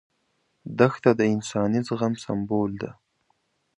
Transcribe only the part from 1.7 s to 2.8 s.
زغم سمبول